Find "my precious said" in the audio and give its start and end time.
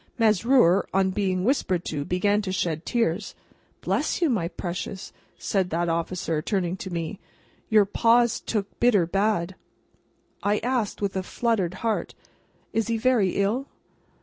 4.31-5.69